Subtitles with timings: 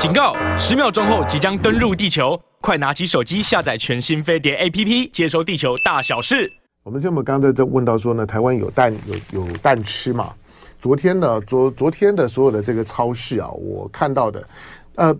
[0.00, 0.34] 警告！
[0.56, 6.50] 十秒钟后即将登陆地球，快拿起手机下载全新飞碟 APP，接收地球大小事。
[6.82, 8.96] 我们这么刚才在问到说呢，台湾有蛋
[9.32, 10.32] 有有蛋吃嘛？
[10.80, 14.48] 昨天呢，昨昨天的所有的这个超市啊，我看到的，
[14.94, 15.14] 呃，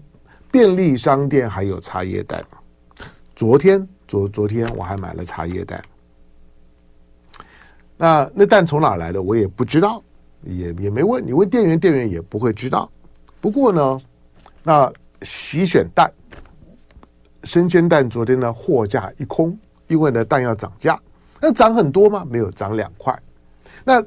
[0.50, 2.42] 便利商店还有茶叶蛋。
[3.36, 5.82] 昨天昨昨天我还买了茶叶蛋。
[7.98, 9.20] 那那蛋从哪来的？
[9.20, 10.02] 我也不知道，
[10.42, 11.22] 也也没问。
[11.24, 12.90] 你问店员，店员也不会知道。
[13.42, 14.00] 不过呢，
[14.62, 14.92] 那
[15.22, 16.10] 洗选蛋、
[17.44, 20.98] 生煎蛋，昨天呢货架一空，因为呢蛋要涨价。
[21.40, 22.26] 那涨很多吗？
[22.28, 23.18] 没有，涨两块。
[23.82, 24.04] 那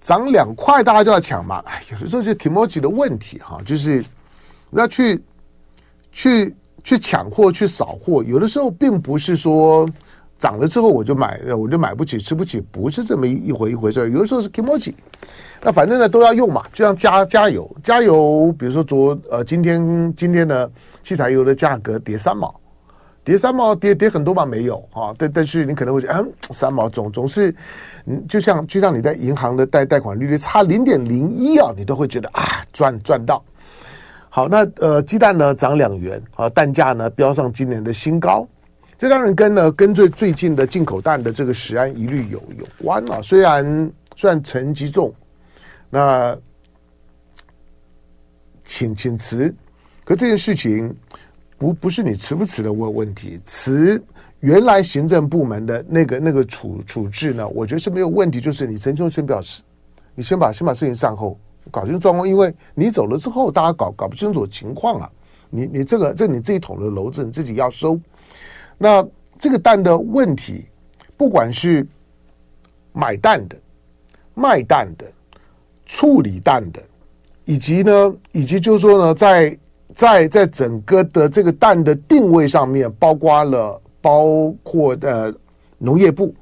[0.00, 1.62] 涨两块，大家就要抢嘛。
[1.66, 4.04] 哎，有的时候就 kimochi 的问题哈，就是
[4.70, 5.22] 要去
[6.10, 8.22] 去去抢货、去扫货。
[8.24, 9.88] 有的时候并不是说
[10.38, 14.10] 涨了之后我就买，我就买不起、吃不起，不是这么一一回一回事。
[14.10, 14.94] 有的时候是 kimchi。
[15.62, 18.54] 那反正呢都要用嘛，就像加加油，加油。
[18.58, 20.70] 比如说昨呃今天今天呢，
[21.02, 22.54] 汽柴油的价格跌三毛。
[23.24, 24.46] 跌三毛，跌跌很多嘛？
[24.46, 27.52] 没有啊，但但是你可能会觉得，嗯，三毛总总是，
[28.04, 33.42] 嗯，就像就像你在银行的贷贷款利率差零点零一啊，你都会觉得啊，赚赚到。
[34.28, 38.46] 好，那呃，鸡蛋呢涨两元啊，蛋价呢飙上今年的新高，
[38.98, 43.20] 这当然跟呢跟最最近的进口蛋的这个食安疑虑有有关啊。
[43.22, 45.12] 虽然虽然层级重，
[45.90, 46.36] 那
[48.64, 49.54] 请请辞，
[50.04, 50.94] 可这件事情。
[51.58, 53.98] 不不是你辞不辞的问问题，辞
[54.40, 58.38] 原来行政部门的那个那个处处置呢，我觉得是没有问题。
[58.38, 59.62] 就是你陈忠先表示，
[60.14, 65.10] 你先把先把事情善后，搞清楚状况，因为你走了之后，大家搞搞不清楚情况啊。
[65.48, 67.98] 你你这个这你自己捅的娄子，你自己要收。
[68.78, 69.06] 那
[69.38, 70.66] 这个蛋的问题，
[71.16, 71.86] 不管是
[72.92, 73.56] 买蛋的、
[74.34, 75.04] 卖蛋的、
[75.86, 76.82] 处理蛋的，
[77.44, 79.58] 以及呢，以及就是说呢，在
[79.94, 85.34] 在在整个的这个蛋的定位上面，包括了包括的
[85.78, 86.34] 农业部，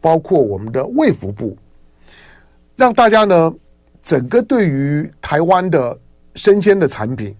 [0.00, 1.56] 包括我们的卫福部，
[2.76, 3.52] 让大家呢
[4.02, 5.98] 整个对于台湾的
[6.34, 7.34] 生鲜的产品、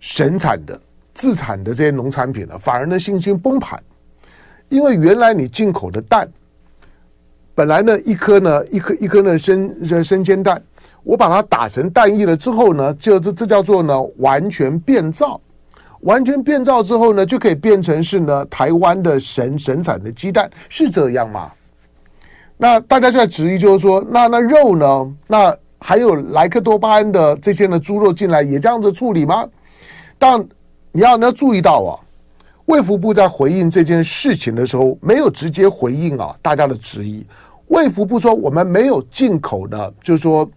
[0.00, 0.80] 生产的、
[1.14, 3.82] 自产的这些农产品呢，反而呢信心崩盘，
[4.68, 6.28] 因为原来你进口的蛋，
[7.54, 10.62] 本来呢一颗呢一颗一颗呢生生煎蛋。
[11.02, 15.38] 我把它打成蛋液了之后呢，就这这叫做呢完全变造，
[16.00, 21.52] 完全变造之后呢，就可以变成是呢台湾的神神产的鸡蛋，是这样吗？
[22.56, 25.14] 那大家就在质疑，就是说，那那肉呢？
[25.26, 29.46] 那还有莱克多巴胺的这些呢猪肉进来也这样子处理吗？
[30.18, 30.42] 但
[30.96, 31.98] 你要你要注意到啊，
[32.66, 37.26] 卫福部在回应这件事情的时候，没有直接回应啊大家的质疑。
[37.66, 40.48] 卫福部说我们没有进口的，就是说。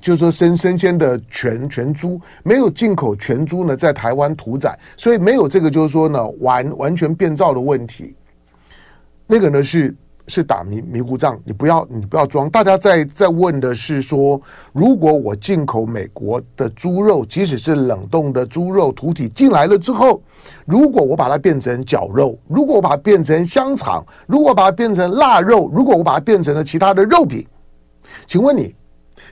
[0.00, 8.14] 就是说生生鲜的全全猪没有进口全猪呢，在台湾屠宰，所以没有这个就是说呢完完全变造的问题。
[9.26, 9.92] 那个呢是
[10.28, 12.48] 是打迷迷糊仗，你不要你不要装。
[12.50, 14.40] 大家在在问的是说，
[14.72, 20.22] 如果我进口美国的猪肉，即使是冷冻的猪肉土体进来了之后，
[20.66, 27.46] 如果我把它变成绞肉，如果我把它变成香肠，如果把它变成腊肉，如果我把它变成了其他的肉品，
[28.26, 28.74] 请问你？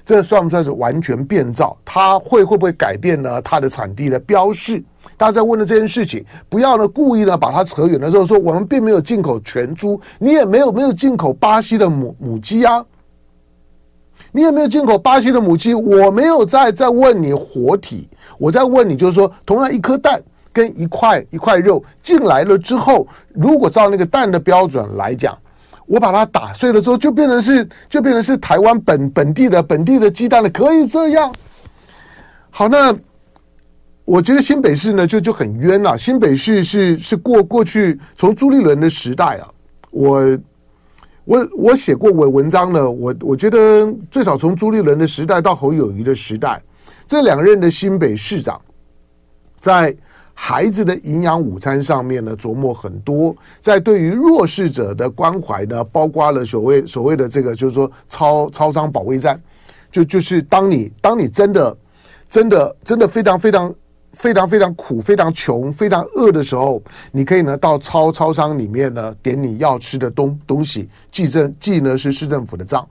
[0.06, 1.76] 这算不算是完全变造？
[1.84, 3.42] 它会会不会改变呢？
[3.42, 4.80] 它的产地的标示？
[5.16, 12.86] 大家在问的这件事情，不要呢故意呢把它扯远的时候说，我们并没有进口全猪，你也没有没有进口巴西的母母鸡啊，
[14.30, 18.08] 你也没有进口巴西的母鸡，我没有在在问你活体，
[18.38, 20.22] 我在问你就是说，同样一颗蛋
[20.52, 25.36] 跟一块一块肉进来了之后，如果照那个蛋的标准来讲。
[25.86, 31.32] 我把它打碎了之后，就变成是，就变成是台湾本本地的本地的鸡蛋了，可以这样。
[32.50, 32.92] 好，那
[34.04, 35.96] 我觉得新北市呢就就很冤了。
[35.96, 39.48] 新北市是是过过去从朱立伦的时代啊，
[39.90, 40.38] 我
[41.24, 46.60] 我我写过文文章呢，我我觉得最少从朱立伦的时代到侯友宜的时代，
[47.06, 48.60] 这两任的新北市长
[49.58, 49.96] 在。
[50.38, 59.40] 孩子的营养午餐上面呢，琢磨很多，在对于弱势者的关怀呢，包括了所谓所谓的这个，就是说超超商保卫战，
[59.90, 61.76] 就就是当你当你真的
[62.28, 63.74] 真的真的非常非常
[64.12, 72.86] 非常非常苦、非常穷、非常饿的时候，你可以呢到超超商里面呢点你要吃的东东西，记政记呢是市政府的账。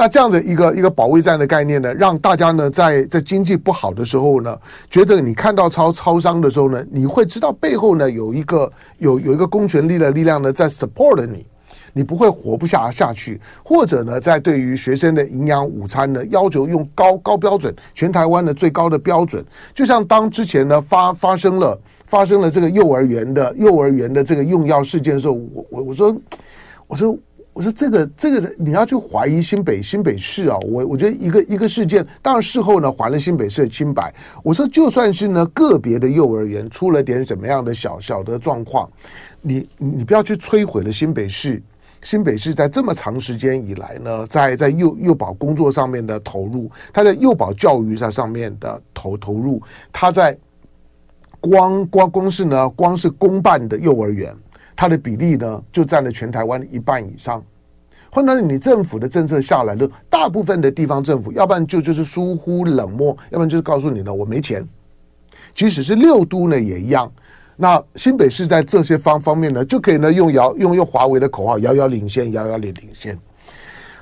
[0.00, 4.58] 那这样子一个一个保卫战的概念呢，让大家呢在在经济不好的时候呢，
[4.88, 11.44] 觉得你看到超超商的时候呢，你会知道背后呢有一个有有一个公权力的力量呢在 support 你。
[11.92, 13.38] 你不会活不下下去。
[13.62, 19.44] 或者呢，在对于学生的营养午餐呢，要求用高高标准，全台湾的最高的标准。
[19.74, 26.16] 就像当之前呢发发生了发生了这个幼儿园的幼儿园的这个用药事件的时候，我我我说
[26.86, 27.14] 我说。
[27.52, 34.14] 我说这个这个你要去怀疑新北新北市啊，我我觉得一个一个事件，当然事后呢还了新北市的清白。
[34.42, 38.88] 我说就算是呢个别的幼儿园出了点什么样的小小的状况，
[39.42, 41.62] 你你不要去摧毁了新北市。
[42.02, 49.60] 新北市在这么长时间以来呢，在在幼幼保工作上面的投入，他在幼保教育上上面的投投入，
[49.92, 50.34] 他在
[51.40, 54.34] 光光光是呢光是公办的幼儿园。
[54.74, 57.42] 它的比例呢，就占了全台湾的一半以上。
[58.12, 64.66] 换到你政府的政策下来了，大部分的地方政府，要不然就就是疏忽冷漠，要不然就是告诉你呢，我没钱。
[65.54, 67.10] 即使是六都呢，也一样。
[67.56, 73.16] 那新北市在这些方方面呢，就可以呢用遥用用华为的口号，遥遥领先，遥遥领领先。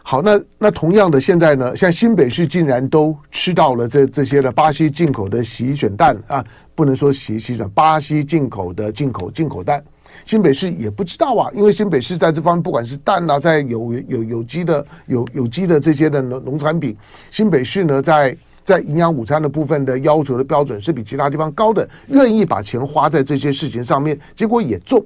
[0.03, 6.43] 好，那那同样的，现在呢，像新北市竟然都吃到了这这些的巴西进口的洗选蛋啊，
[6.75, 9.85] 不能说洗洗选，巴西进口的进口进口蛋。
[10.25, 16.97] 新北市也不知道啊，因为新北市在这方面，不管是蛋啊，在有有有机的有有机的这些的农农产品，
[17.31, 25.03] 新北市呢，在在营养午餐的部分的要求的标准是比其他地方高的，愿意把钱花在这些事情上面，结果也中。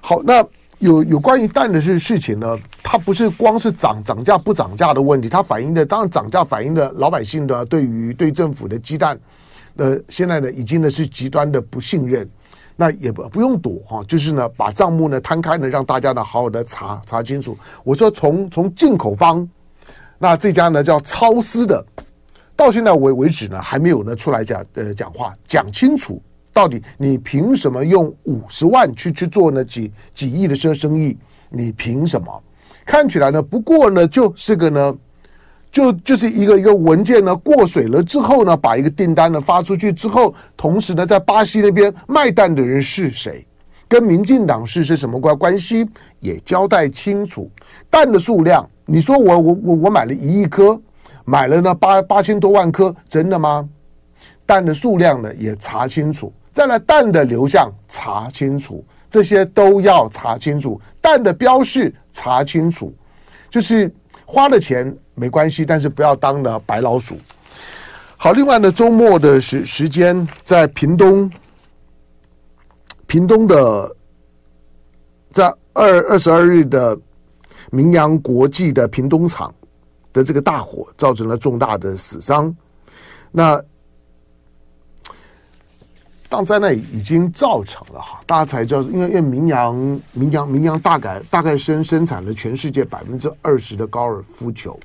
[0.00, 0.44] 好，那
[0.80, 9.16] 有有关于蛋的事事情呢，它不是光是涨涨价不涨价的问题，它反映的当然涨价反映的老百姓的对于对政府的鸡蛋，
[9.76, 12.28] 呃，现在呢已经呢是极端的不信任。
[12.80, 17.54] 那也不不用躲哈，就是呢，把账目呢摊开呢，让大家呢好好的查查清楚。
[17.84, 19.46] 我说从从进口方，
[20.16, 21.84] 那这家呢叫超思的，
[22.56, 26.22] 到现在为为止呢还没有呢出来讲呃讲话讲清楚，
[26.54, 31.14] 到底你凭什么用五十万去去做呢几几亿的生生意？
[31.50, 32.42] 你凭什么？
[32.86, 34.96] 看起来呢不过呢就是个呢。
[35.72, 43.46] 就就是一个一个文件呢过水了之后呢，把一个订单呢发出去之后，同时呢在巴西那边卖蛋的人是谁，
[43.86, 45.88] 跟民进党是是什么关关系，
[46.18, 47.50] 也交代清楚。
[47.88, 50.80] 蛋的数量，你说我我我我买了一亿颗，
[51.24, 53.68] 买了呢八八千多万颗，真的吗？
[54.46, 60.80] 蛋的数量呢也查清楚，再来蛋的流向查清楚，这些都要查清楚。
[61.00, 62.92] 蛋的标示查清楚，
[63.48, 63.92] 就是
[64.30, 64.96] 花了钱。
[65.14, 67.14] 没关系，但是不要当了白老鼠。
[68.16, 71.30] 好，另外呢，周末的时时间在屏东，
[73.06, 73.94] 屏东的
[75.30, 75.44] 在
[75.74, 76.98] 二二十二日的
[77.70, 79.52] 名扬国际的屏东厂
[80.10, 82.54] 的这个大火，造成了重大的死伤。
[83.30, 83.62] 那
[86.30, 89.74] 当灾难已经造成了哈，大家才知道，因为因为明扬
[90.12, 94.78] 明扬明扬大概大概生生产了全世界百分之二十的高尔夫球。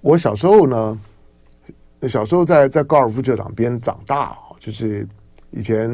[0.00, 1.00] 我小时候呢，
[2.08, 5.04] 小时候在在高尔夫球场边长大，就是
[5.50, 5.90] 以前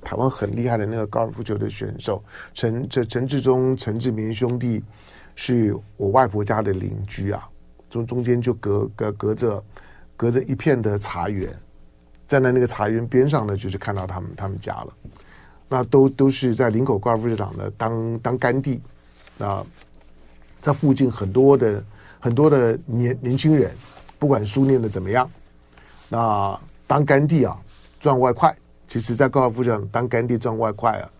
[0.00, 2.22] 台湾很厉害的那个高尔夫球的选手
[2.52, 4.80] 陈陈陈志忠、陈志明兄弟，
[5.34, 7.48] 是我外婆家的邻居啊，
[7.90, 9.64] 中中间就隔隔隔着
[10.16, 11.52] 隔着一片的茶园，
[12.28, 14.88] 站在那个茶园边上呢，就是看到他们他们家了。
[15.68, 18.80] 那都都是在林口高尔夫球场呢当当干弟，
[19.38, 19.64] 那
[20.60, 21.84] 在附近很多的。
[22.24, 23.70] 很多的年年轻人，
[24.18, 25.30] 不管书念的怎么样，
[26.08, 27.54] 那当干弟啊，
[28.00, 28.56] 赚外快。
[28.88, 31.10] 其实，在高尔夫球场当干弟赚外快啊，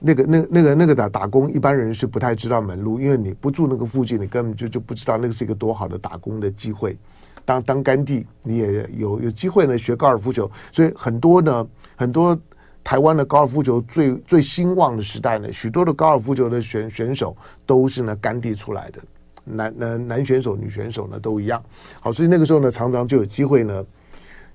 [0.00, 6.98] 那个、那、那个、那个打打工，一般人是不太知道门路，因为你不住那个附近，你根本就就不知道那个是一个多好的打工的机会。
[7.44, 12.38] 当当甘地，你也有有机会呢学高尔夫球，所以很多呢，很多
[12.82, 17.36] 台湾的高尔夫球最最兴旺的时代呢，许多的高尔夫球的选选手
[17.66, 18.98] 都是呢甘地出来的。
[19.44, 21.62] 男男男选手、女选手呢都一样，
[22.00, 23.84] 好，所以那个时候呢，常常就有机会呢。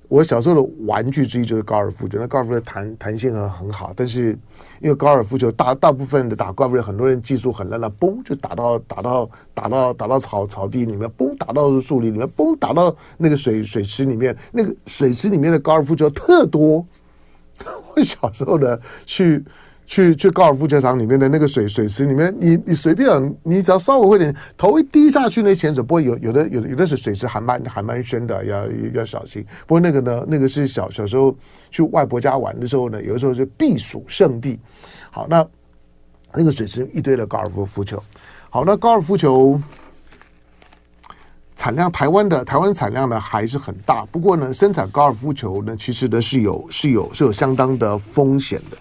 [0.10, 4.38] 我小时候的玩具之一就是高尔夫球，那高尔夫球弹弹性很很好，但是
[4.82, 16.84] 因为高尔夫球大大部分的打高尔夫球，很多人技术很烂，那嘣就打到打到打到打到草草地里面，嘣打到树林里面，嘣打到那个水水池里面，那个水池里面的高尔夫球特多。
[17.96, 19.46] 我小时候呢去。
[19.89, 29.43] 去去高尔夫球场里面的那个水水池里面，你你随便，你只要稍微会点头一低下去，那潜水不会有有的有的有的是水池还蛮还蛮深的，要要小心。
[29.65, 31.36] 不过那个呢，那个是小小时候
[31.72, 34.60] 去外婆家玩的时候呢，有的时候是避暑胜地。
[35.10, 35.43] 好，那
[36.36, 38.01] 那个水池一堆的高尔夫夫球。
[38.51, 39.60] 好，那高尔夫球
[41.55, 44.05] 产量，台湾的台湾产量呢还是很大。
[44.12, 48.77] 不过呢，生产高尔夫球呢，其实呢是有是有是有相当的风险的。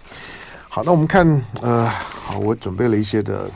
[0.79, 1.27] 好，那我们看，
[1.61, 3.51] 呃，好，我准备了一些的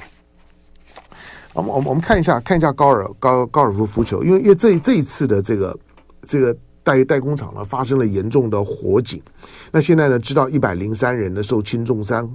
[1.52, 5.79] 我们我们我们看一下看一下高尔高高尔夫球球，因为因为这这一次的这个
[6.26, 9.23] 这个代代工厂呢发生了严重的火警，
[9.71, 12.29] 那现在呢知道一百零三人呢受轻重伤，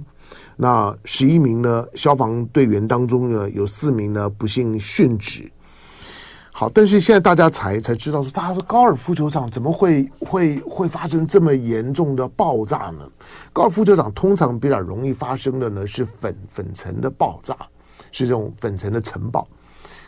[0.56, 5.52] 那十一名呢消防队员当中呢有四名呢不幸殉职。
[6.58, 13.08] 好，但是现在大家才才知道说，大家说高尔夫球场怎么会会会发生这么严重的爆炸呢？
[13.52, 17.56] 高尔夫球场通常比较容易发生的呢是粉粉尘的爆炸，
[18.10, 19.46] 是这种粉尘的尘爆。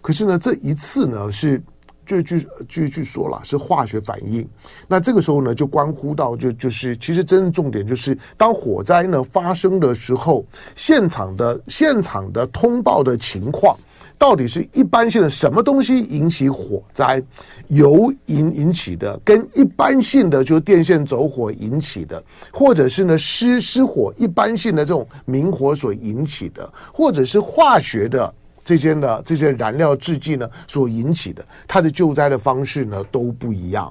[0.03, 1.63] 可是呢，这一次呢是
[2.05, 4.45] 据据据据说了是化学反应。
[4.89, 13.79] 那这个时候呢，就关乎到就就是其实真正重点就是，当火灾呢发生的时候，现场的现场的通报的情况。
[14.21, 17.23] 到底是一般性的什么东西引起火灾，
[17.69, 22.23] 油引引起的，跟一般性的就是电线走火引起的，
[22.53, 28.31] 或者是呢失失火一般性的这种明火所引起的，或者是化学的
[28.63, 33.91] 这些呢这些燃料制剂呢所引起的，它的救灾的方式呢都不一样。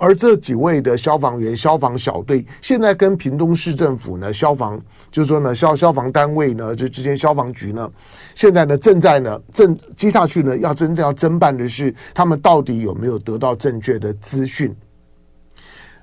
[0.00, 4.80] 而这几位的消防员、消防小队，现在跟屏东市政府呢，消防
[5.12, 7.92] 就是说呢，消消防单位呢，这之前消防局呢，
[8.34, 14.74] 现在呢正在呢正接下去呢，要真正要侦办的是，他们到底有没有得到正确的资讯？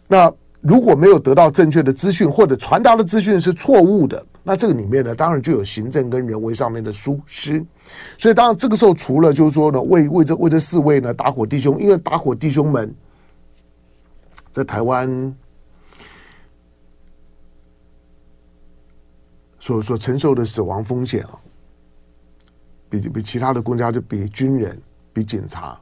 [0.07, 7.65] 那如果没有得到正确的资讯，或者传达的资讯是错误的，那这个里面呢，当然就有行政跟人为上面的疏失。
[8.15, 12.93] 所以，当然这个时候，除了就是说呢，为为这为这四位呢打火弟兄，因为打火弟兄们。
[14.51, 15.35] 在台湾
[19.59, 21.39] 所所承受的死亡风险啊，
[22.89, 24.81] 比比其他的国家就比军人、
[25.13, 25.79] 比警察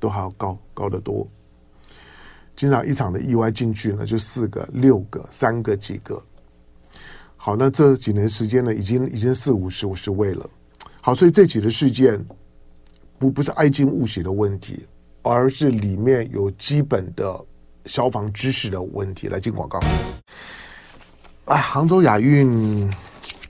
[0.00, 1.26] 都还要高高得多。
[2.56, 6.22] 经常一场的意外进去呢，就四个、六个、三个、几个。
[7.36, 10.48] 好，那这几年时间呢，已经已经四五十、五十位了。
[11.00, 12.24] 好，所以这几个事件
[13.18, 14.86] 不不是哀矜勿喜的问题，
[15.22, 17.44] 而是里面有基本的。
[17.86, 19.78] 消防知识的问题，来进广告。
[21.46, 22.90] 哎，杭州亚运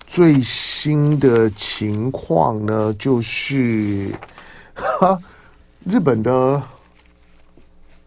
[0.07, 4.11] 最新的情况呢，就是
[4.75, 5.19] 哈，
[5.85, 6.63] 日本的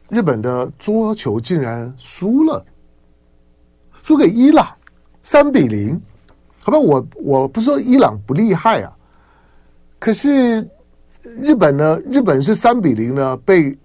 [0.10, 2.66] 日本的桌球竟然输了，
[4.02, 4.68] 输给伊朗
[5.22, 6.02] 三比零。
[6.60, 8.92] 好吧，我我不是说伊朗不厉害啊，
[10.00, 10.68] 可是
[11.22, 13.78] 日本呢，日本是三比零呢，被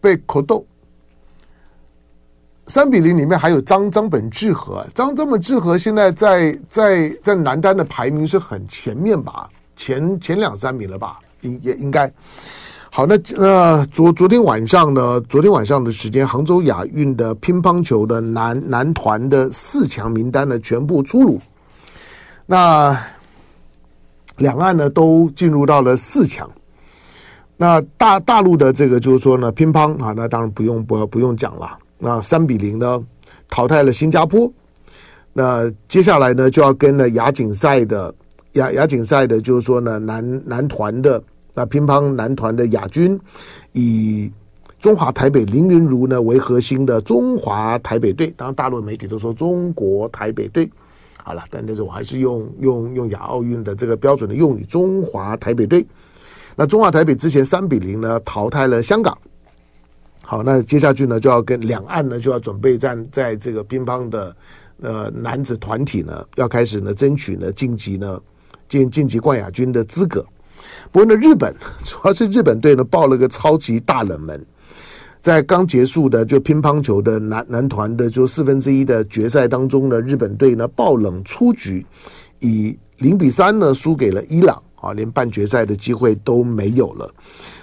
[0.00, 0.66] 被扣斗。
[2.70, 12.10] 三比零里面还有张张本智和，张张本智和现在在在在男单的排名是很前面吧，前前两三名了吧，应也应该。
[12.92, 21.40] 好，那呃昨昨天晚上呢，昨天晚上的时间，杭州亚运的乒乓球的男男团的四强名单呢全部出炉，
[22.46, 22.96] 那
[24.36, 26.48] 两岸呢都进入到了四强。
[27.56, 31.76] 那大大陆的这个就是说呢，乒乓啊，那当然不用不不用讲了。
[32.00, 33.00] 那三比零呢，
[33.48, 34.50] 淘汰了新加坡。
[35.32, 38.12] 那接下来呢，就要跟了亚锦赛的
[38.54, 41.22] 亚亚锦赛的，就是说呢，男男团的
[41.54, 43.16] 那乒乓男团的亚军，
[43.72, 44.28] 以
[44.80, 48.32] 中华台北林云如呢为核心的中华台北队。
[48.36, 50.68] 当然，大陆媒体都说中国台北队。
[51.22, 55.86] 好了，但但是我还是用用用亚奥运的这个标准的用语，中华台北队。
[56.56, 59.16] 那中华台北之前三比零呢淘汰了香港。
[60.30, 64.36] 好，那接下去呢，就要跟两岸呢，就要准备在在这个乒乓的
[64.80, 68.20] 呃男子团体呢，要开始呢争取呢晋级呢
[68.68, 70.24] 晋晋级冠亚军的资格。
[70.92, 74.40] 不过呢，日本 主要是日本队呢爆了个超级大冷门，
[75.20, 81.84] 在刚结束的就乒乓球的男男团的就四分之一的决赛当中呢，日本队呢爆冷出局，
[82.38, 87.12] 以零比三呢输给了伊朗啊，连半决赛的机会都没有了。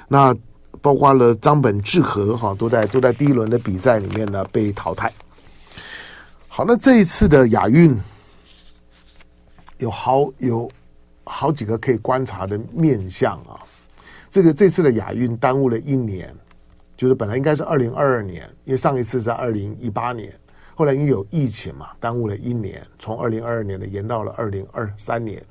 [0.09, 0.35] 那。
[0.81, 5.11] 包括了张本智和哈，都在都在第一轮的比赛里面呢被淘汰。
[6.47, 7.95] 好，那这一次的亚运
[9.77, 10.69] 有好有
[11.23, 13.59] 好几个可以观察的面相啊。
[14.29, 16.33] 这个这次的亚运耽误了一年，
[16.95, 20.33] 就是本来应该是二零二二年，因为上一次在二零一八年，
[20.75, 25.43] 后来因为有疫情嘛，耽误了一年，从二零二二年的延到了二零二三年。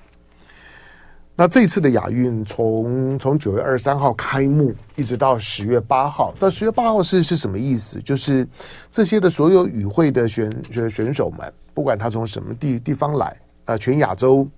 [1.39, 6.35] 那这次的亚运从从九月二十三号开幕，一直到十月八号。
[6.41, 8.01] 到十月八号是是什么意思？
[8.01, 8.49] 就是
[8.91, 14.49] 这些的所有与会的选选选手们，不管他从什么地地方来，啊，全亚洲，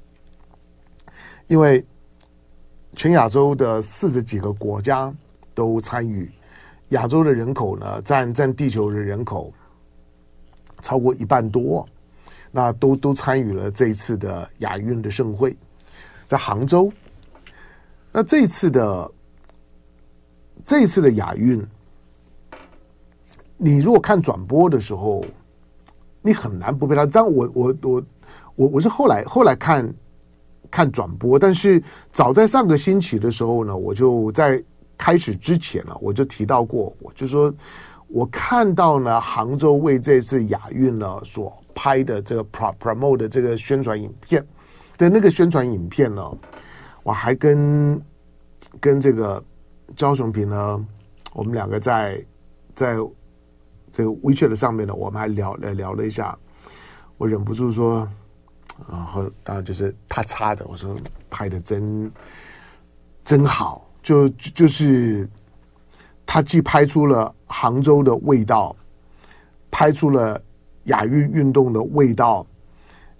[1.49, 1.85] 因为
[2.95, 5.13] 全亚洲的四十几个国家
[5.55, 6.31] 都参与，
[6.91, 9.53] 亚洲的人口呢占占地球的人口
[10.81, 11.85] 超过一半多，
[12.53, 15.57] 那都都参与了这一次的亚运的盛会。
[16.29, 16.93] 在杭州，
[18.13, 19.11] 那这次的
[20.63, 21.67] 这次的亚运，
[23.57, 25.25] 你如果看转播的时候，
[26.21, 27.07] 你很难不被他。
[27.07, 28.03] 但我我我
[28.57, 29.91] 我我是后来后来看
[30.71, 31.83] 看转播，但是
[32.13, 34.63] 早在上个星期的时候呢，我就在
[34.99, 37.51] 开始之前呢，我就提到过，我就说
[38.07, 44.47] 我看到呢，杭州为这次亚运呢所拍的这个 pro promote 的这个宣传影片
[44.99, 46.39] 的那个宣传影片呢，
[47.03, 48.03] 我还跟
[48.81, 49.43] 跟这个
[49.97, 50.87] 焦雄平呢，
[51.33, 52.23] 我们两个在
[52.75, 52.97] 在
[53.91, 56.37] 这个 WeChat 上面呢，我们还聊聊聊了一下，
[57.17, 58.07] 我忍不住说，
[58.91, 60.95] 然后当然就是他擦的，我说
[61.31, 62.13] 拍的真
[63.25, 65.29] 真好，就就是
[66.27, 68.75] 他既拍出了杭州的味道，
[69.71, 70.41] 拍出了
[70.85, 72.47] 亚运运动的味道，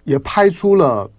[0.05, 1.11] 也拍出了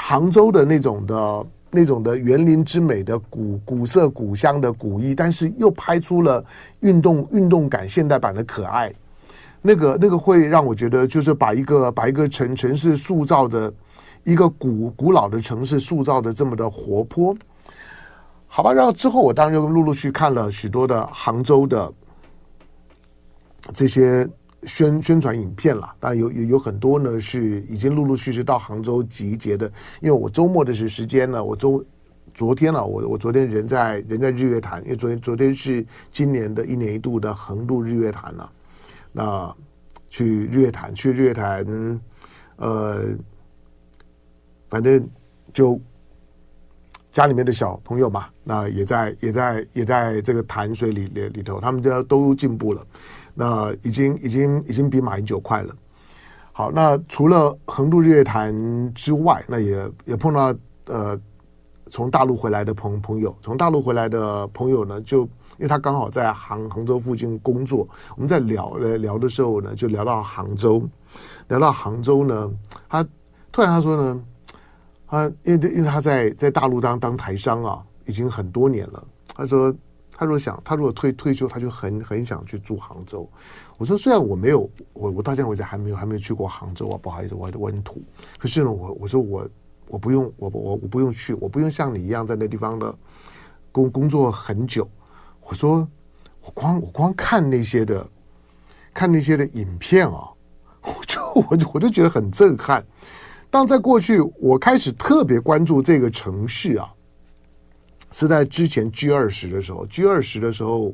[0.00, 1.46] 杭州的那种的。
[1.72, 6.44] 那种的园林之美的古古色古香的古意，但是又拍出了
[6.80, 8.92] 运动运动感现代版的可爱，
[9.62, 13.72] 那个那个会让我觉得，就是把一个把一个城城市塑造的
[14.24, 17.32] 一个古古老的城市塑造的这么的活泼，
[18.48, 18.72] 好吧。
[18.72, 21.92] 然后之后我当然就陆陆续续看了许多的杭州的
[23.72, 24.28] 这些。
[24.64, 29.66] 宣宣传影片了，当然有有有很多呢，是已经陆陆续续到杭州集结的。
[30.00, 31.84] 因为我周末的时时间呢，我周
[32.34, 38.52] 昨天呢，我我昨天人在人在日月潭，因为昨天昨天是今年的一年一度的横渡日月潭了。
[39.12, 39.56] 那
[40.08, 42.00] 去日月潭，去日月潭，
[42.56, 43.04] 呃，
[44.68, 45.08] 反正
[45.52, 45.80] 就
[47.10, 52.86] 家里面的小朋友嘛，那也在也在也在这个潭水里里里头，他们家都进步了。
[53.40, 55.74] 那已经已经已经比马英九快了。
[56.52, 58.52] 好，那除了横渡日月潭
[58.92, 60.54] 之外，那也也碰到
[60.84, 61.18] 呃
[61.90, 70.86] 从大陆回来的朋朋友，从大陆回来的朋友呢，就因为他刚好在杭杭州附近工作，我们在聊聊的时候呢，就聊到杭州，
[71.48, 72.50] 聊到杭州呢，
[72.90, 73.02] 他
[73.50, 74.22] 突然他说呢，
[75.08, 79.02] 他因为因为他在在大陆当当台商啊，已经很多年了，
[79.34, 79.74] 他说。
[80.20, 83.26] 他如果想，他如果退退休，他就很很想去住杭州。
[83.78, 88.02] 我说，虽然我没有，我我到现在为止还没有还没有去过杭州啊，不好意思，我我很土。
[88.36, 89.48] 可是呢，我我说我
[89.88, 92.94] 我不用，我我我不用去，我不用像你一样在那地方的
[93.72, 94.86] 工工作很久。
[95.40, 95.88] 我说，
[96.44, 98.06] 我光我光看那些的，
[98.92, 100.28] 看那些的影片啊，
[100.82, 102.84] 我就我就我就觉得很震撼。
[103.48, 106.92] 当在过去，我开始特别关注这个城市啊。
[108.12, 110.92] 是在之前 G 二十的时候，G 二十的时候，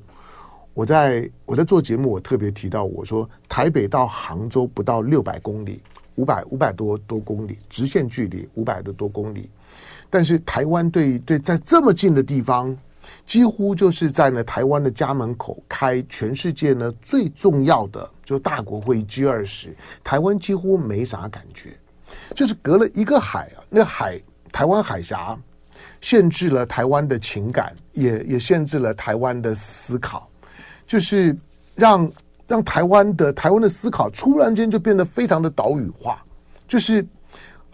[0.74, 5.80] 我在我在做节目，我特别提到我说，台北到杭州不到六百公里，
[6.16, 9.48] 五百五百多多公里，直线距离五百多多公里。
[10.10, 12.76] 但是台湾对对，在这么近的地方，
[13.26, 19.74] 几乎就是在呢台湾的家门口开全世界呢最重要的就大国会议 G 二十，
[20.04, 21.74] 台湾几乎没啥感觉，
[22.34, 24.20] 就是隔了一个海啊，那海
[24.52, 25.38] 台湾海峡。
[26.00, 30.28] 限制了台湾的情感，也也限制了台湾的思考，
[30.86, 31.36] 就是
[31.74, 32.10] 让
[32.46, 36.24] 让台湾的台湾的思考突然间就变得非常的岛屿化，
[36.68, 37.06] 就是。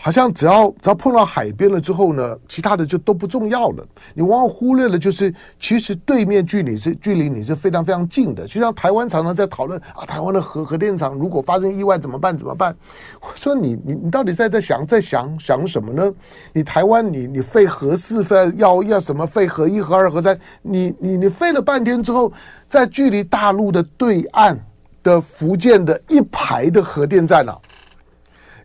[0.05, 3.87] 好像只要只要碰到海边了之后呢，其他的就都不重要了。
[4.15, 8.45] 你往往忽略了，就是其实对面距离是距离你是非常非常近的。
[8.45, 12.37] 就像台湾常常在讨论啊，台湾的核核电厂如果发生意外怎么办？
[12.37, 12.77] 怎么办？
[13.21, 16.13] 我说你你你到底在在想在想想什么呢？
[16.53, 20.37] 你台湾你你废核四废要要什么废核一核二核三？
[20.63, 22.33] 你你你废了半天之后，
[22.69, 24.59] 在距离大陆的对岸
[25.05, 27.57] 的福建的一排的核电站啊。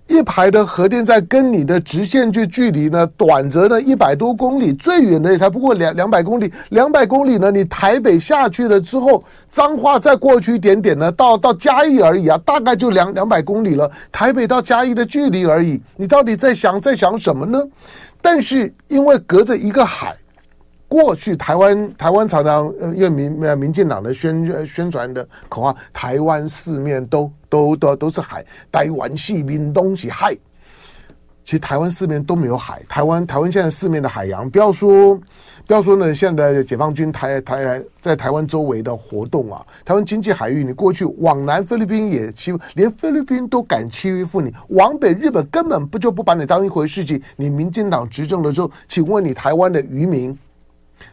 [0.08, 6.52] 一排的核电站跟你的直线距距离呢，短则呢一百多公里，最远的也才不过两两百公里。
[6.70, 13.92] 两百公里呢，你台北下去了之后，彰化再过去一点点呢，到到嘉义而已啊，大概就两两百公里了。
[14.12, 17.62] 台北到嘉义的距离而已，你到底在想在想什么呢？
[18.22, 20.16] 但是因为隔着一个海。
[20.90, 30.38] 过去台湾台湾常常呃，因为民民进党的宣宣传的口号，台湾四面都都都都是海，台湾四面都是海。
[31.44, 35.16] 其实台湾四面都没有海，台湾台湾现在四面的海洋，不要说
[35.66, 47.22] 不要说呢，现在解放军台台在台湾周围的活动啊，台湾经济海域，你过去往南菲律宾也欺，连菲律宾都敢欺负你，往北日本根本不就不把你当一回事情。
[47.38, 50.38] 你民进党执政的时候，请问你台湾的渔民？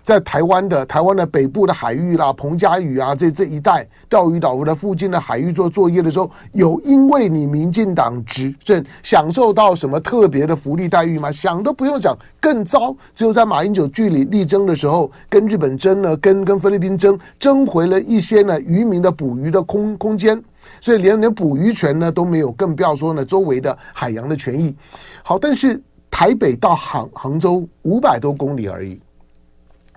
[0.02, 11.32] 在台湾的台湾的北部的海域啦，彭佳屿啊，这这一带钓鱼岛的附近的海域做作业的时候，有因为你民进党执政享受到什么特别的福利待遇吗？
[11.32, 12.94] 想都不用想，更糟。
[13.14, 20.42] 只有在马英九据理力争的时候，跟日本争呢，跟跟菲律宾争，争回了一些呢渔民的捕鱼的空空间，
[20.80, 24.74] 所以连连捕鱼权呢都没有，更不要说呢周围的海洋的权益。
[25.22, 29.00] 好，但是台北到杭杭州五百多公里而已。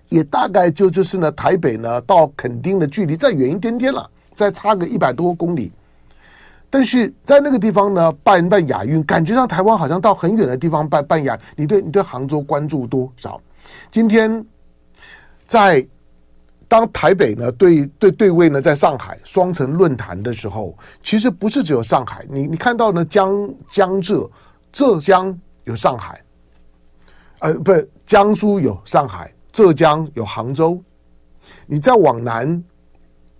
[0.09, 5.71] 也大概就就是呢，台北呢到垦丁的距离再远一点点了，再差个一百多公里。
[6.69, 11.37] 但是在那个地方呢办办亚运，感觉上台湾好像到很远的地方办办亚。
[11.55, 13.41] 你对你对杭州关注多少？
[13.89, 14.45] 今天
[15.45, 15.85] 在
[16.67, 24.29] 当台北呢对对对位呢在上海双城论坛的时候，其实不是只有上海，你你看到呢江江浙
[24.73, 26.21] 浙江有上海，
[27.39, 27.73] 呃不
[28.05, 29.33] 江苏有上海。
[29.57, 30.79] 浙江有杭州，
[31.65, 32.63] 你再往南，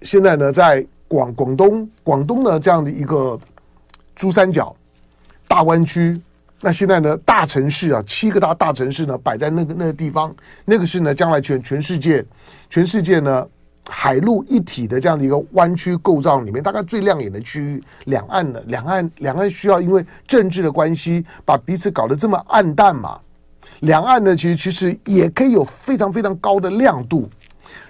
[0.01, 3.39] 现在呢，在广广东，广东呢这样的一个
[4.15, 4.75] 珠三角
[5.47, 6.19] 大湾区，
[6.60, 12.25] 那现在呢大城市啊，七个大大城市呢摆在那个那个地方，那个是呢将来全全世界
[12.67, 13.47] 全世界呢
[13.88, 17.84] 海陆一体的这样的一个湾区构造里面，大概最亮眼的区域。
[18.06, 23.19] 两岸的，两岸两岸需要因为政治的关系，把彼此搞得这么暗淡嘛？
[23.81, 27.29] 两岸呢，其实其实也可以有非常非常高的亮度。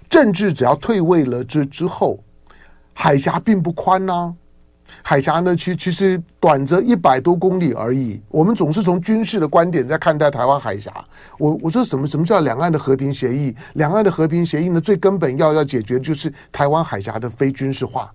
[0.09, 2.19] 政治只要退位了之之后，
[2.93, 4.33] 海峡并不宽呐、
[5.01, 8.21] 海峡呢，其其实短则一百多公里而已。
[8.29, 10.93] 我们总是从军事的观点在看待台湾海峡。
[11.37, 13.55] 我我说什么什么叫两岸的和平协议？
[13.73, 18.11] 两岸的和平协议呢，最根本要要解决就是台湾海峡的非军事化。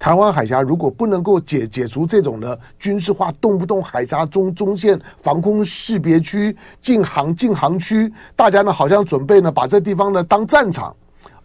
[0.00, 10.96] 台湾海峡如果不能够解解除这种的军事化，动不动海峡中中线防空识别区、禁航禁航区，大家呢好像准备呢把这地方呢当战场，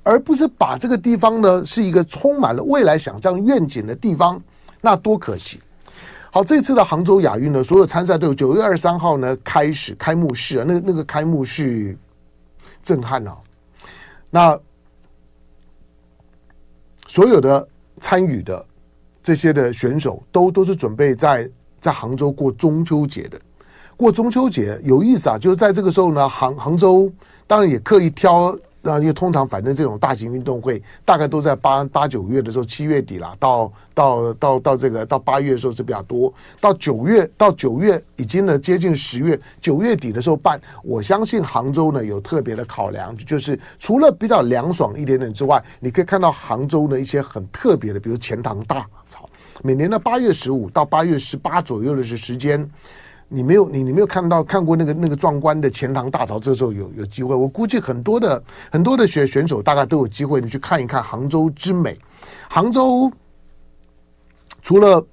[0.04, 4.42] 而不是把这个地方呢是一个充满了未来想象愿景的地方，
[4.80, 5.60] 那多可惜。
[6.32, 11.98] 好，这次的杭州亚运呢，所有参赛队伍九月二十三号呢开始开幕式啊，那那个开幕式
[12.82, 13.36] 震撼啊，
[14.30, 14.58] 那
[17.06, 17.68] 所有的。
[18.00, 18.66] 参与的
[19.24, 21.50] 这些的选手都都是准备在
[21.82, 23.40] 在杭州过中秋节的，
[23.96, 25.38] 过中秋节有意思啊！
[25.38, 27.12] 就是在这个时候呢，杭杭州
[27.48, 28.58] 当然也刻意挑。
[28.88, 36.32] 那因为通常反正这种大型运动会大概都在八八九月的时候，七月底啦，到到到到这个到八月的时候是比较多。
[36.62, 40.62] 到九月到九月已经呢接近十月，九月底的时候办。
[40.84, 49.28] 我相信杭州呢有特别的考量，就是除了比较凉爽一点点之外，你可以看到杭州的一些很特别的，比如钱塘大潮，
[49.64, 52.70] 每年的八月十五到八月十八左右的是时间。
[53.28, 61.98] 你没有你你没有看到看过那个那个壮观的钱塘大潮，这时候有有机会，我估计很多的很多的选选手大概都有机会，你去看一看杭州之美。
[62.50, 63.12] 杭州
[64.62, 65.06] 除了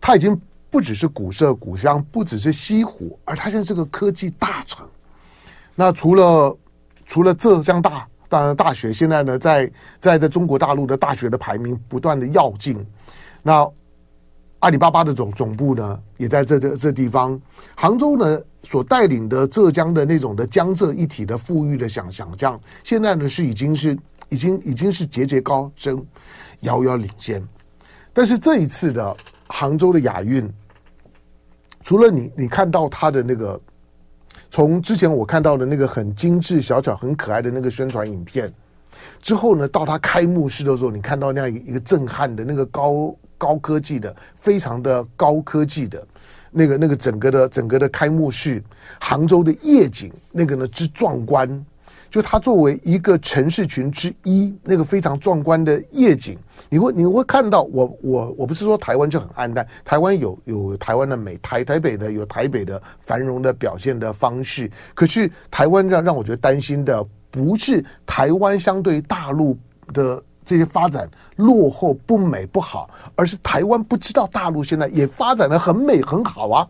[0.00, 4.86] 它已经不只是古色古香，不只是西湖，而它现在是个科技大城。
[5.74, 6.56] 那除了
[7.06, 12.86] 除了浙江大大大学，现在呢在在在中国大陆的大学的排名不断的跃进。
[13.42, 13.68] 那
[14.62, 17.40] 阿里巴巴的总总部呢，也在这这这地方。
[17.74, 23.98] 杭州呢，所带领的浙江的那种的江浙一体的富裕的想想象，现在呢是已经是
[24.28, 26.00] 已经已经是节节高升，
[26.60, 27.42] 遥遥领先。
[28.12, 29.16] 但是这一次的
[29.48, 30.48] 杭州的亚运，
[31.82, 33.60] 除了你你看到他的那个，
[34.48, 38.48] 从之前我看到的那个很精致、小巧、很可爱的那个宣传影片，
[39.20, 43.12] 之后呢，到他开幕式的时候，你看到那样一个震撼的那个高。
[43.42, 46.06] 高科技的，非常的高科技的，
[46.52, 48.62] 那个那个整个的整个的开幕式，
[49.00, 51.66] 杭州的夜景，那个呢之壮观，
[52.08, 69.58] 就它作为一个城市群之一，那个非常壮观的夜景，你会你会看到我我我不是说台湾就很暗淡，台湾有有台湾的美，台台北的有台北的繁荣的表现的方式，可是台湾让让我觉得担心的不是台湾相对大陆
[69.92, 70.22] 的。
[70.44, 76.66] 这些发展落后不美不好，而是台湾不知道大陆现在也发展得很美很好啊。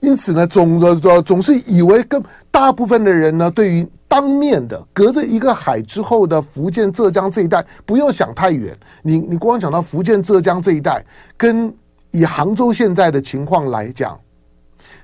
[0.00, 8.76] 因此呢，总总总是以为跟大部分的人呢，对于当面的隔着一个海之后的福建浙江这一带，不用想太远。
[9.02, 11.04] 你你光讲到福建浙江这一带，
[11.36, 11.72] 跟
[12.10, 14.18] 以杭州现在的情况来讲。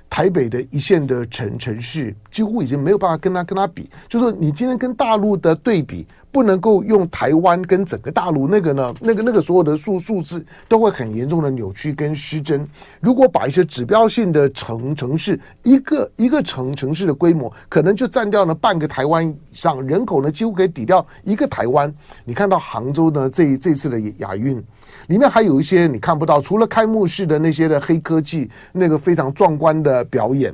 [0.09, 12.63] 台北的一线的城城市几乎已经没有办法跟他跟他比，就是说你今天跟大陆的对比，不能够用台湾跟整个大陆那个呢，那个那个所有的数数字都会很严重的扭曲跟失真。
[12.99, 21.91] 如果把一些指标性的城城市，一个一个城城市的规模，可能就占掉了半个台湾以上，人口呢几乎可以抵掉一个台湾。
[22.23, 24.63] 你看到杭州呢，这这次的亚运
[25.07, 30.53] 里面还有一些你看不到，除了开幕式的那些的黑科技，那个非常壮观的表演，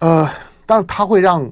[0.00, 0.28] 呃，
[0.66, 1.50] 但它会让。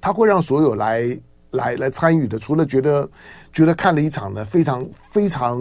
[0.00, 1.18] 他会让所有来
[1.58, 3.08] 来来参与的，除了觉得
[3.52, 5.60] 觉得看了一场呢，非常非常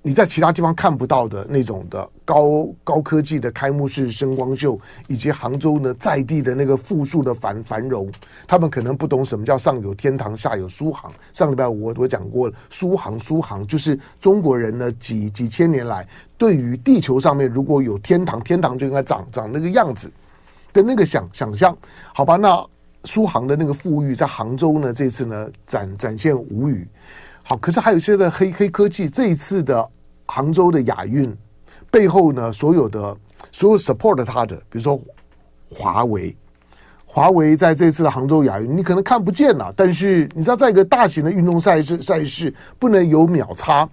[0.00, 8.08] 你在其他地方看不到的那种的高高科技的开幕式声光秀，以及杭州呢在地的那个富庶的繁繁荣，
[8.46, 11.12] 他们可能不懂什么叫上有天堂，下有苏杭。
[11.32, 16.06] 上礼拜我我讲过，苏杭苏杭就是中国人呢几几千年来
[16.38, 20.10] 对于地球上面如果有天堂，天堂就应该长长那个样子。
[20.70, 21.76] 的那个想想象，
[22.14, 22.64] 好吧，那
[23.04, 26.86] 苏杭的那个富裕在杭州呢，这次呢展展现无虞。
[27.42, 29.88] 好，可是还有一些的黑黑科技，这一次的
[30.26, 31.34] 杭州的亚运
[31.90, 33.16] 背后呢，所有的
[33.50, 35.00] 所有 support 它的，比如说
[35.70, 36.36] 华为，
[37.06, 43.88] 华为在这次的杭州亚运，你可能看不见了，但是你知道，在一个大型的运动赛事赛事，不能有秒差。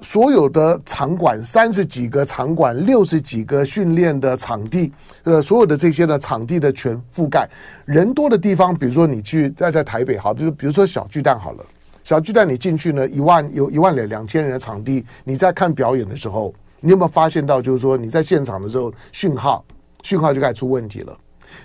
[0.00, 4.92] 所有的场馆，三十几个场馆，六十几个训练的场地，
[5.24, 7.48] 呃，所有的这些的场地的全覆盖，
[7.84, 11.64] 人多的地方，比如说你去在在台北，好，就比如说小巨蛋好了，
[12.04, 19.64] 小巨蛋你进去呢，一万有一万两两千人的场地，你在看表演的时候，你有没有发现到，就是说你在现场的时候，讯号
[20.02, 21.16] 讯号就开始出问题了。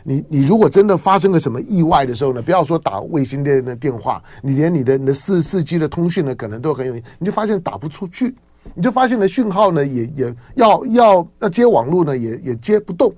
[0.03, 8.35] 你你如果真的发生了什么意外的时候呢，不要说打卫星电的电话，你连你的你的四四 G 的通讯呢，可能都很有，你就发现打不出去，
[8.73, 13.13] 你就发现了讯号呢也也要要要接网络呢也也接不动，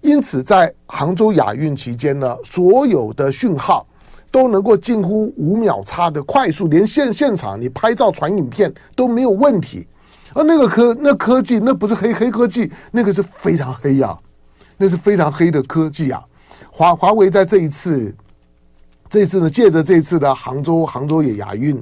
[0.00, 3.86] 因此在杭州亚运期间呢，所有的讯号
[4.30, 9.84] 都能够近乎五秒差的快速，连现现场你拍照传影片都没有问题，
[10.32, 14.16] 而那个科那科技那不是黑黑科技，那个是非常黑呀、
[14.82, 16.24] 那是非常黑的科技啊！
[16.70, 18.14] 华华为在这一次，
[19.10, 21.78] 这次呢，借着这次的杭州杭州也亚运，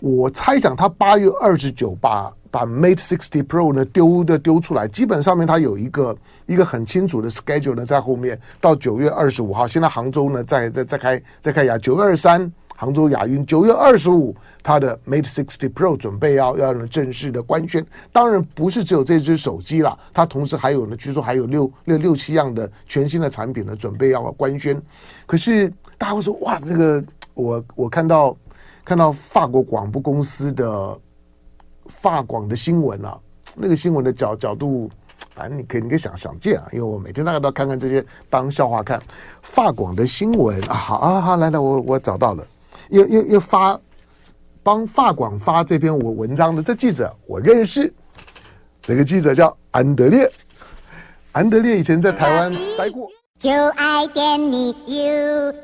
[0.00, 12.52] 我猜想他八月二十九把把 Mate 60 Pro 呢丢的丢出来，基本上面他有一个一个很清楚的 schedule 呢在后面，到九月二十五号，现在杭州呢在在在开在开亚九月二十三。
[12.78, 17.86] 杭州亚运九月二十五，它的 Mate 60 Pro 准备要要正式的官宣。
[18.12, 24.82] 当然不是只有这只手机了，它同时还有呢，据说还有六六六七样的全新的产品呢，准备要官宣。
[25.24, 28.36] 可是大家会说，哇，这个我我看到
[28.84, 30.98] 看到法国广播公司的
[31.86, 33.16] 法广的新闻啊，
[33.54, 34.90] 那个新闻的角角度，
[35.32, 39.00] 反正你可以你可以想想见啊，因为我每天大概都要看看这些当笑话看。
[39.42, 42.44] 法广的新闻啊，好啊好，来来，我我找到了。
[42.90, 43.78] 又又又发
[44.66, 47.94] 帮法广发这篇文文章的这记者，我认识。
[48.82, 50.28] 这个记者叫安德烈，
[51.30, 53.08] 安德烈以前在台湾待过。
[53.38, 55.54] 就爱点你 U。